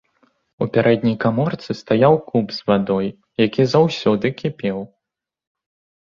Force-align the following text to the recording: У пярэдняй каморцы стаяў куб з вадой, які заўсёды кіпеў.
У 0.65 0.67
пярэдняй 0.75 1.15
каморцы 1.23 1.75
стаяў 1.81 2.13
куб 2.31 2.45
з 2.57 2.65
вадой, 2.69 3.07
які 3.45 3.65
заўсёды 3.75 4.31
кіпеў. 4.39 4.77